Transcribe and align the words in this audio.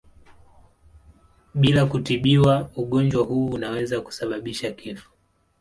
Bila 1.55 1.85
kutibiwa 1.85 2.69
ugonjwa 2.75 3.23
huu 3.23 3.45
unaweza 3.47 4.01
kusababisha 4.01 4.71
kifo. 4.71 5.09